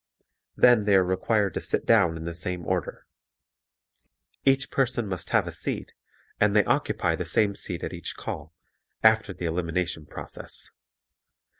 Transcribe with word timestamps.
Then 0.55 0.85
they 0.85 0.95
are 0.95 1.03
required 1.03 1.53
to 1.53 1.61
sit 1.61 1.85
down 1.85 2.17
in 2.17 2.25
the 2.25 2.33
same 2.33 2.65
order. 2.65 3.05
Each 4.43 4.71
person 4.71 5.05
must 5.05 5.29
have 5.29 5.45
a 5.45 5.51
seat 5.51 5.91
and 6.39 6.55
they 6.55 6.63
occupy 6.63 7.15
the 7.15 7.23
same 7.23 7.53
seat 7.55 7.83
at 7.83 7.93
each 7.93 8.15
call, 8.15 8.51
after 9.03 9.31
the 9.31 9.45
elimination 9.45 10.07
process. 10.07 10.71